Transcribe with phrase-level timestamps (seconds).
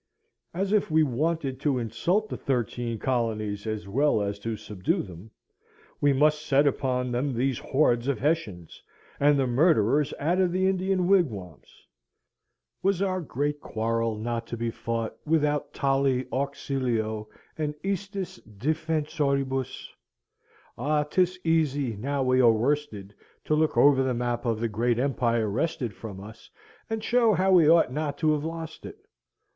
[0.51, 5.29] As if we wanted to insult the thirteen colonies as well as to subdue them,
[5.99, 8.81] we must set upon them these hordes of Hessians,
[9.19, 11.85] and the murderers out of the Indian wigwams.
[12.81, 19.87] Was our great quarrel not to be fought without tali auxilio and istis defensoribus?
[20.79, 21.03] Ah!
[21.03, 23.13] 'tis easy, now we are worsted,
[23.45, 26.49] to look over the map of the great empire wrested from us,
[26.89, 28.97] and show how we ought not to have lost it.